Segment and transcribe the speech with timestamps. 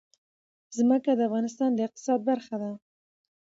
[0.77, 2.71] ځمکه د افغانستان د اقتصاد برخه ده.